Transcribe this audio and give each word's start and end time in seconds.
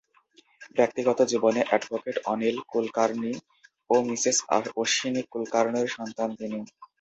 ব্যক্তিগত 0.75 1.19
জীবনে 1.31 1.61
অ্যাডভোকেট 1.65 2.17
অনিল 2.25 2.57
কুলকার্নি 2.71 3.33
ও 3.89 3.95
মিসেস 4.07 4.37
অশ্বিনী 4.77 5.21
কুলকার্নি’র 5.31 5.87
সন্তান 5.97 6.29
তিনি। 6.39 6.59